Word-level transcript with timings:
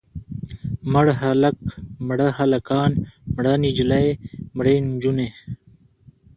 مړ 0.93 1.07
هلک، 1.21 1.57
مړه 2.07 2.27
هلکان، 2.39 2.91
مړه 3.35 3.53
نجلۍ، 3.63 4.07
مړې 4.57 4.75
نجونې. 4.89 5.29